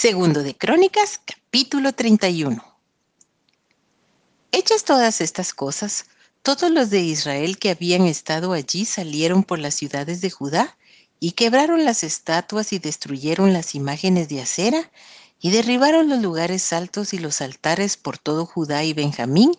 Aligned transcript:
Segundo 0.00 0.44
de 0.44 0.56
Crónicas, 0.56 1.20
capítulo 1.24 1.92
31. 1.92 2.62
Hechas 4.52 4.84
todas 4.84 5.20
estas 5.20 5.52
cosas, 5.52 6.06
todos 6.44 6.70
los 6.70 6.90
de 6.90 7.00
Israel 7.00 7.58
que 7.58 7.70
habían 7.70 8.06
estado 8.06 8.52
allí 8.52 8.84
salieron 8.84 9.42
por 9.42 9.58
las 9.58 9.74
ciudades 9.74 10.20
de 10.20 10.30
Judá 10.30 10.76
y 11.18 11.32
quebraron 11.32 11.84
las 11.84 12.04
estatuas 12.04 12.72
y 12.72 12.78
destruyeron 12.78 13.52
las 13.52 13.74
imágenes 13.74 14.28
de 14.28 14.40
acera 14.40 14.88
y 15.40 15.50
derribaron 15.50 16.08
los 16.08 16.20
lugares 16.20 16.72
altos 16.72 17.12
y 17.12 17.18
los 17.18 17.40
altares 17.40 17.96
por 17.96 18.18
todo 18.18 18.46
Judá 18.46 18.84
y 18.84 18.92
Benjamín 18.92 19.50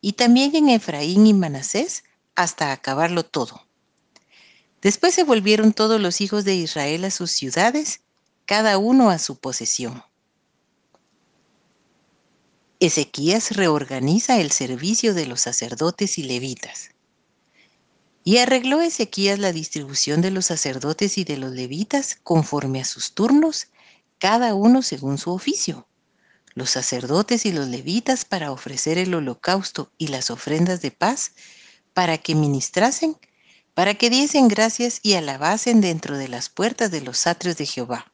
y 0.00 0.14
también 0.14 0.56
en 0.56 0.68
Efraín 0.68 1.28
y 1.28 1.32
Manasés 1.32 2.02
hasta 2.34 2.72
acabarlo 2.72 3.22
todo. 3.22 3.64
Después 4.82 5.14
se 5.14 5.22
volvieron 5.22 5.72
todos 5.72 6.00
los 6.00 6.20
hijos 6.20 6.44
de 6.44 6.56
Israel 6.56 7.04
a 7.04 7.12
sus 7.12 7.30
ciudades, 7.30 8.00
cada 8.50 8.78
uno 8.78 9.10
a 9.10 9.20
su 9.20 9.38
posesión. 9.38 10.02
Ezequías 12.80 13.52
reorganiza 13.52 14.40
el 14.40 14.50
servicio 14.50 15.14
de 15.14 15.26
los 15.26 15.42
sacerdotes 15.42 16.18
y 16.18 16.24
levitas. 16.24 16.90
Y 18.24 18.38
arregló 18.38 18.80
Ezequías 18.80 19.38
la 19.38 19.52
distribución 19.52 20.20
de 20.20 20.32
los 20.32 20.46
sacerdotes 20.46 21.16
y 21.16 21.22
de 21.22 21.36
los 21.36 21.52
levitas 21.52 22.18
conforme 22.24 22.80
a 22.80 22.84
sus 22.84 23.14
turnos, 23.14 23.68
cada 24.18 24.56
uno 24.56 24.82
según 24.82 25.16
su 25.18 25.30
oficio. 25.30 25.86
Los 26.54 26.70
sacerdotes 26.70 27.46
y 27.46 27.52
los 27.52 27.68
levitas 27.68 28.24
para 28.24 28.50
ofrecer 28.50 28.98
el 28.98 29.14
holocausto 29.14 29.92
y 29.96 30.08
las 30.08 30.28
ofrendas 30.28 30.82
de 30.82 30.90
paz, 30.90 31.34
para 31.94 32.18
que 32.18 32.34
ministrasen, 32.34 33.16
para 33.74 33.94
que 33.94 34.10
diesen 34.10 34.48
gracias 34.48 34.98
y 35.04 35.12
alabasen 35.12 35.80
dentro 35.80 36.18
de 36.18 36.26
las 36.26 36.48
puertas 36.48 36.90
de 36.90 37.00
los 37.00 37.28
atrios 37.28 37.56
de 37.56 37.66
Jehová. 37.66 38.10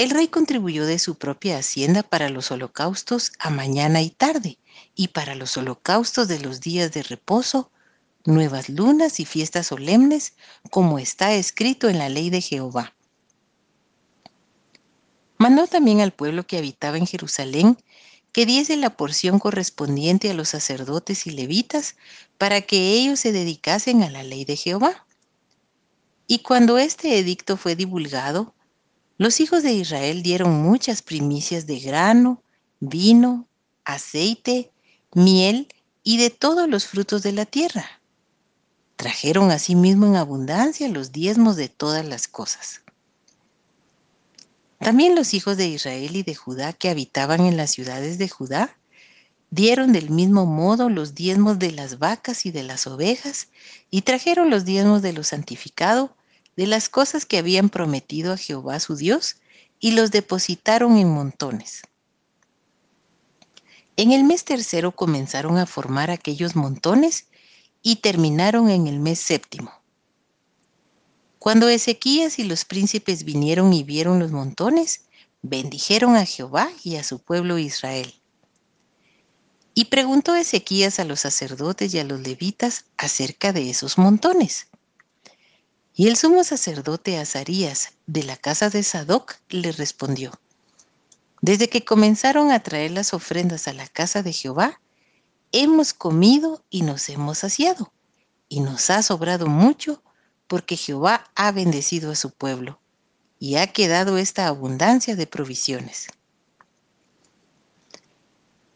El 0.00 0.08
rey 0.08 0.28
contribuyó 0.28 0.86
de 0.86 0.98
su 0.98 1.16
propia 1.16 1.58
hacienda 1.58 2.02
para 2.02 2.30
los 2.30 2.50
holocaustos 2.50 3.32
a 3.38 3.50
mañana 3.50 4.00
y 4.00 4.08
tarde, 4.08 4.56
y 4.94 5.08
para 5.08 5.34
los 5.34 5.58
holocaustos 5.58 6.26
de 6.26 6.40
los 6.40 6.62
días 6.62 6.90
de 6.92 7.02
reposo, 7.02 7.70
nuevas 8.24 8.70
lunas 8.70 9.20
y 9.20 9.26
fiestas 9.26 9.66
solemnes, 9.66 10.32
como 10.70 10.98
está 10.98 11.34
escrito 11.34 11.90
en 11.90 11.98
la 11.98 12.08
ley 12.08 12.30
de 12.30 12.40
Jehová. 12.40 12.94
Mandó 15.36 15.66
también 15.66 16.00
al 16.00 16.12
pueblo 16.12 16.46
que 16.46 16.56
habitaba 16.56 16.96
en 16.96 17.06
Jerusalén 17.06 17.76
que 18.32 18.46
diese 18.46 18.78
la 18.78 18.96
porción 18.96 19.38
correspondiente 19.38 20.30
a 20.30 20.34
los 20.34 20.48
sacerdotes 20.48 21.26
y 21.26 21.32
levitas 21.32 21.96
para 22.38 22.62
que 22.62 22.94
ellos 22.94 23.20
se 23.20 23.32
dedicasen 23.32 24.02
a 24.02 24.08
la 24.08 24.22
ley 24.22 24.46
de 24.46 24.56
Jehová. 24.56 25.04
Y 26.26 26.38
cuando 26.38 26.78
este 26.78 27.18
edicto 27.18 27.58
fue 27.58 27.76
divulgado, 27.76 28.54
los 29.20 29.38
hijos 29.40 29.62
de 29.62 29.74
Israel 29.74 30.22
dieron 30.22 30.62
muchas 30.62 31.02
primicias 31.02 31.66
de 31.66 31.78
grano, 31.78 32.42
vino, 32.80 33.46
aceite, 33.84 34.72
miel 35.12 35.68
y 36.02 36.16
de 36.16 36.30
todos 36.30 36.66
los 36.70 36.86
frutos 36.86 37.22
de 37.22 37.32
la 37.32 37.44
tierra. 37.44 37.84
Trajeron 38.96 39.50
asimismo 39.50 40.06
en 40.06 40.16
abundancia 40.16 40.88
los 40.88 41.12
diezmos 41.12 41.56
de 41.56 41.68
todas 41.68 42.02
las 42.06 42.28
cosas. 42.28 42.80
También 44.78 45.14
los 45.14 45.34
hijos 45.34 45.58
de 45.58 45.68
Israel 45.68 46.16
y 46.16 46.22
de 46.22 46.34
Judá 46.34 46.72
que 46.72 46.88
habitaban 46.88 47.44
en 47.44 47.58
las 47.58 47.72
ciudades 47.72 48.16
de 48.16 48.30
Judá 48.30 48.74
dieron 49.50 49.92
del 49.92 50.08
mismo 50.08 50.46
modo 50.46 50.88
los 50.88 51.14
diezmos 51.14 51.58
de 51.58 51.72
las 51.72 51.98
vacas 51.98 52.46
y 52.46 52.52
de 52.52 52.62
las 52.62 52.86
ovejas 52.86 53.48
y 53.90 54.00
trajeron 54.00 54.48
los 54.48 54.64
diezmos 54.64 55.02
de 55.02 55.12
lo 55.12 55.24
santificado 55.24 56.16
de 56.60 56.66
las 56.66 56.90
cosas 56.90 57.24
que 57.24 57.38
habían 57.38 57.70
prometido 57.70 58.34
a 58.34 58.36
Jehová 58.36 58.80
su 58.80 58.94
Dios 58.94 59.36
y 59.78 59.92
los 59.92 60.10
depositaron 60.10 60.98
en 60.98 61.08
montones. 61.08 61.80
En 63.96 64.12
el 64.12 64.24
mes 64.24 64.44
tercero 64.44 64.92
comenzaron 64.92 65.56
a 65.56 65.64
formar 65.64 66.10
aquellos 66.10 66.56
montones 66.56 67.28
y 67.80 67.96
terminaron 67.96 68.68
en 68.68 68.88
el 68.88 69.00
mes 69.00 69.20
séptimo. 69.20 69.72
Cuando 71.38 71.66
Ezequías 71.70 72.38
y 72.38 72.44
los 72.44 72.66
príncipes 72.66 73.24
vinieron 73.24 73.72
y 73.72 73.82
vieron 73.82 74.18
los 74.18 74.30
montones, 74.30 75.06
bendijeron 75.40 76.14
a 76.14 76.26
Jehová 76.26 76.68
y 76.84 76.96
a 76.96 77.04
su 77.04 77.20
pueblo 77.20 77.58
Israel. 77.58 78.12
Y 79.72 79.86
preguntó 79.86 80.34
Ezequías 80.34 81.00
a 81.00 81.06
los 81.06 81.20
sacerdotes 81.20 81.94
y 81.94 82.00
a 82.00 82.04
los 82.04 82.20
levitas 82.20 82.84
acerca 82.98 83.54
de 83.54 83.70
esos 83.70 83.96
montones. 83.96 84.66
Y 86.00 86.08
el 86.08 86.16
sumo 86.16 86.44
sacerdote 86.44 87.18
Azarías 87.18 87.90
de 88.06 88.22
la 88.22 88.38
casa 88.38 88.70
de 88.70 88.82
Sadoc 88.82 89.34
le 89.50 89.70
respondió, 89.70 90.32
Desde 91.42 91.68
que 91.68 91.84
comenzaron 91.84 92.52
a 92.52 92.62
traer 92.62 92.92
las 92.92 93.12
ofrendas 93.12 93.68
a 93.68 93.74
la 93.74 93.86
casa 93.86 94.22
de 94.22 94.32
Jehová, 94.32 94.80
hemos 95.52 95.92
comido 95.92 96.64
y 96.70 96.84
nos 96.84 97.10
hemos 97.10 97.36
saciado, 97.36 97.92
y 98.48 98.60
nos 98.60 98.88
ha 98.88 99.02
sobrado 99.02 99.46
mucho, 99.46 100.02
porque 100.46 100.78
Jehová 100.78 101.30
ha 101.34 101.52
bendecido 101.52 102.12
a 102.12 102.16
su 102.16 102.30
pueblo, 102.30 102.80
y 103.38 103.56
ha 103.56 103.66
quedado 103.66 104.16
esta 104.16 104.46
abundancia 104.46 105.16
de 105.16 105.26
provisiones. 105.26 106.06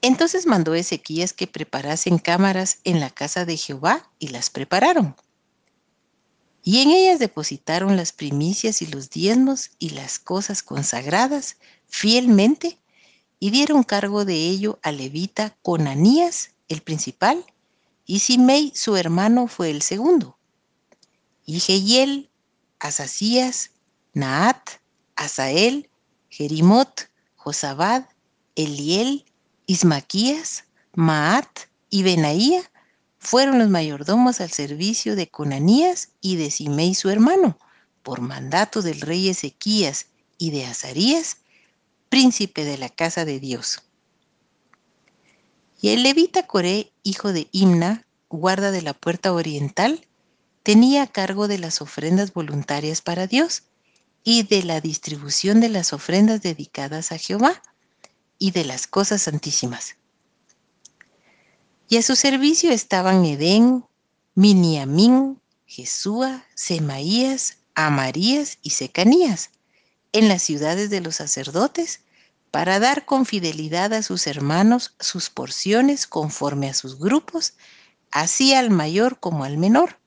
Entonces 0.02 0.44
mandó 0.44 0.74
Ezequías 0.74 1.32
que 1.32 1.46
preparasen 1.46 2.18
cámaras 2.18 2.80
en 2.84 3.00
la 3.00 3.08
casa 3.08 3.46
de 3.46 3.56
Jehová, 3.56 4.10
y 4.18 4.28
las 4.28 4.50
prepararon 4.50 5.16
y 6.66 6.80
en 6.80 6.90
ellas 6.90 7.18
depositaron 7.18 7.98
las 7.98 8.12
primicias 8.12 8.80
y 8.80 8.86
los 8.86 9.10
diezmos 9.10 9.70
y 9.78 9.90
las 9.90 10.18
cosas 10.18 10.62
consagradas 10.62 11.58
fielmente, 11.86 12.78
y 13.38 13.50
dieron 13.50 13.82
cargo 13.82 14.24
de 14.24 14.34
ello 14.34 14.78
a 14.82 14.90
Levita 14.90 15.54
Conanías, 15.60 16.52
el 16.68 16.80
principal, 16.80 17.44
y 18.06 18.20
Simei, 18.20 18.72
su 18.74 18.96
hermano, 18.96 19.46
fue 19.46 19.70
el 19.70 19.82
segundo. 19.82 20.38
Y 21.44 21.60
Jehiel, 21.60 22.30
Asasías, 22.78 23.70
Naat, 24.14 24.70
Asael, 25.16 25.90
Jerimot, 26.30 27.10
Josabad, 27.36 28.06
Eliel, 28.56 29.26
Ismaquías, 29.66 30.64
Maat 30.94 31.46
y 31.90 32.02
Benaía 32.02 32.70
fueron 33.24 33.58
los 33.58 33.70
mayordomos 33.70 34.40
al 34.40 34.50
servicio 34.50 35.16
de 35.16 35.28
Conanías 35.28 36.10
y 36.20 36.36
de 36.36 36.50
Simei 36.50 36.94
su 36.94 37.08
hermano, 37.08 37.58
por 38.02 38.20
mandato 38.20 38.82
del 38.82 39.00
rey 39.00 39.28
Ezequías 39.28 40.06
y 40.38 40.50
de 40.50 40.66
Azarías, 40.66 41.38
príncipe 42.10 42.64
de 42.64 42.78
la 42.78 42.90
casa 42.90 43.24
de 43.24 43.40
Dios. 43.40 43.82
Y 45.80 45.88
el 45.88 46.02
levita 46.02 46.46
Coré, 46.46 46.92
hijo 47.02 47.32
de 47.32 47.48
Imna, 47.50 48.06
guarda 48.28 48.70
de 48.70 48.82
la 48.82 48.94
puerta 48.94 49.32
oriental, 49.32 50.06
tenía 50.62 51.06
cargo 51.06 51.48
de 51.48 51.58
las 51.58 51.80
ofrendas 51.80 52.32
voluntarias 52.32 53.00
para 53.00 53.26
Dios 53.26 53.64
y 54.22 54.44
de 54.44 54.62
la 54.62 54.80
distribución 54.80 55.60
de 55.60 55.68
las 55.70 55.92
ofrendas 55.92 56.42
dedicadas 56.42 57.12
a 57.12 57.18
Jehová 57.18 57.62
y 58.38 58.50
de 58.50 58.64
las 58.64 58.86
cosas 58.86 59.22
santísimas. 59.22 59.96
Y 61.94 61.96
a 61.96 62.02
su 62.02 62.16
servicio 62.16 62.72
estaban 62.72 63.24
Edén, 63.24 63.84
Miniamín, 64.34 65.40
Jesúa, 65.64 66.44
Semaías, 66.56 67.58
Amarías 67.76 68.58
y 68.62 68.70
Secanías, 68.70 69.50
en 70.10 70.26
las 70.26 70.42
ciudades 70.42 70.90
de 70.90 71.00
los 71.00 71.14
sacerdotes, 71.14 72.00
para 72.50 72.80
dar 72.80 73.04
con 73.04 73.26
fidelidad 73.26 73.92
a 73.92 74.02
sus 74.02 74.26
hermanos 74.26 74.96
sus 74.98 75.30
porciones 75.30 76.08
conforme 76.08 76.68
a 76.68 76.74
sus 76.74 76.98
grupos, 76.98 77.54
así 78.10 78.54
al 78.54 78.70
mayor 78.70 79.20
como 79.20 79.44
al 79.44 79.56
menor. 79.56 80.00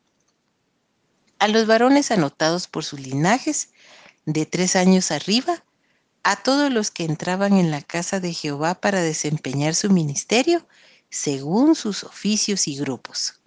A 1.39 1.47
los 1.47 1.67
varones 1.67 2.11
anotados 2.11 2.67
por 2.67 2.83
sus 2.83 2.99
linajes, 2.99 3.69
de 4.25 4.45
tres 4.45 4.75
años 4.75 5.09
arriba, 5.09 5.63
a 6.23 6.35
todos 6.35 6.69
los 6.69 6.91
que 6.91 7.05
entraban 7.05 7.53
en 7.53 7.71
la 7.71 7.81
casa 7.81 8.19
de 8.19 8.33
Jehová 8.33 8.75
para 8.75 8.99
desempeñar 8.99 9.73
su 9.73 9.89
ministerio, 9.89 10.67
según 11.09 11.75
sus 11.75 12.03
oficios 12.03 12.67
y 12.67 12.75
grupos. 12.75 13.39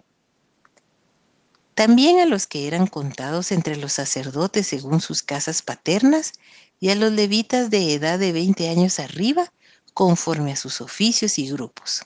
También 1.73 2.19
a 2.19 2.25
los 2.25 2.47
que 2.47 2.67
eran 2.67 2.87
contados 2.87 3.51
entre 3.51 3.75
los 3.77 3.93
sacerdotes 3.93 4.67
según 4.67 5.01
sus 5.01 5.23
casas 5.23 5.61
paternas 5.61 6.33
y 6.79 6.89
a 6.89 6.95
los 6.95 7.11
levitas 7.11 7.69
de 7.69 7.93
edad 7.93 8.19
de 8.19 8.31
20 8.31 8.69
años 8.69 8.99
arriba, 8.99 9.51
conforme 9.93 10.53
a 10.53 10.55
sus 10.55 10.81
oficios 10.81 11.37
y 11.37 11.49
grupos. 11.49 12.03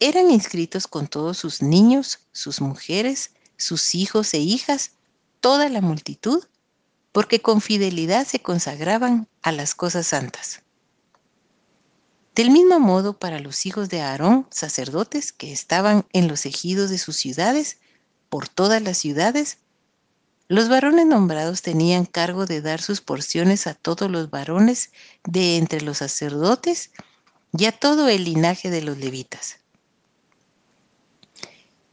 Eran 0.00 0.30
inscritos 0.30 0.86
con 0.86 1.08
todos 1.08 1.38
sus 1.38 1.62
niños, 1.62 2.20
sus 2.32 2.60
mujeres, 2.60 3.32
sus 3.56 3.94
hijos 3.94 4.32
e 4.34 4.38
hijas, 4.38 4.92
toda 5.40 5.68
la 5.68 5.80
multitud, 5.80 6.44
porque 7.12 7.42
con 7.42 7.60
fidelidad 7.60 8.26
se 8.26 8.40
consagraban 8.40 9.28
a 9.42 9.52
las 9.52 9.74
cosas 9.74 10.06
santas. 10.06 10.62
Del 12.40 12.52
mismo 12.52 12.80
modo 12.80 13.18
para 13.18 13.38
los 13.38 13.66
hijos 13.66 13.90
de 13.90 14.00
Aarón, 14.00 14.46
sacerdotes 14.50 15.30
que 15.30 15.52
estaban 15.52 16.06
en 16.14 16.26
los 16.26 16.46
ejidos 16.46 16.88
de 16.88 16.96
sus 16.96 17.16
ciudades, 17.16 17.76
por 18.30 18.48
todas 18.48 18.80
las 18.80 18.96
ciudades, 18.96 19.58
Los 20.48 20.70
varones 20.70 21.04
nombrados 21.04 21.60
tenían 21.60 22.06
cargo 22.06 22.46
de 22.46 22.62
dar 22.62 22.80
sus 22.80 23.02
porciones 23.02 23.66
a 23.66 23.74
todos 23.74 24.10
los 24.10 24.30
varones 24.30 24.90
de 25.24 25.58
entre 25.58 25.82
los 25.82 25.98
sacerdotes 25.98 26.92
y 27.52 27.66
a 27.66 27.72
todo 27.72 28.08
el 28.08 28.24
linaje 28.24 28.70
de 28.70 28.80
los 28.80 28.96
levitas. 28.96 29.58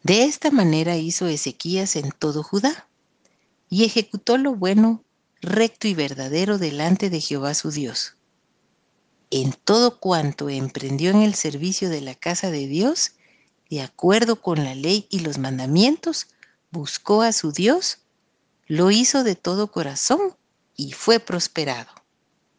De 0.04 0.24
esta 0.24 0.50
manera 0.50 0.96
hizo 0.96 1.28
Ezequías 1.28 1.98
en 1.98 2.14
todo 2.14 2.42
Judá, 2.42 2.88
y 3.70 3.84
ejecutó 3.84 4.38
lo 4.38 4.56
bueno, 4.56 5.04
recto 5.42 5.90
y 5.90 5.94
verdadero 5.94 6.58
delante 6.58 7.10
de 7.10 7.20
Jehová 7.20 7.54
su 7.54 7.70
Dios. 7.70 8.17
En 9.30 9.52
todo 9.52 10.00
cuanto 10.00 10.50
emprendió 10.50 11.12
en 11.12 11.22
el 11.22 11.36
servicio 11.36 11.90
de 11.90 12.02
la 12.02 12.16
casa 12.16 12.52
de 12.52 12.68
Dios, 12.68 13.14
de 13.70 13.82
acuerdo 13.82 14.42
con 14.42 14.64
la 14.64 14.76
ley 14.76 15.08
y 15.10 15.20
los 15.20 15.38
mandamientos, 15.38 16.28
buscó 16.72 17.22
a 17.22 17.34
su 17.34 17.52
Dios 17.52 18.00
lo 18.68 18.92
hizo 18.92 19.24
de 19.24 19.36
todo 19.36 19.72
corazón 19.72 20.36
y 20.76 20.92
fue 20.92 21.20
prosperado. 21.20 21.90